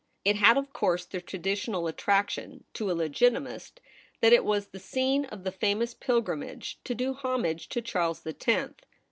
[0.25, 3.79] It had, of course, the traditional attrac tion, to a Legitimist,
[4.21, 8.33] that it was the scene of the famous pilgrimage to do homage to Charles the
[8.33, 8.81] Tenth.